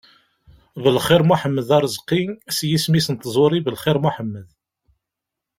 [0.83, 2.21] Belxir Muḥemmed Arezki,
[2.57, 4.47] s yisem-is n tẓuri Belxir Muḥemmed.